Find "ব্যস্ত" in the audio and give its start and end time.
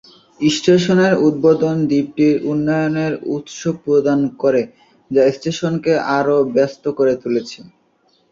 6.55-6.83